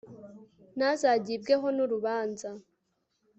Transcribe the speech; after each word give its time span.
ntazagibweho 0.77 1.67
n'urubanza 1.75 2.49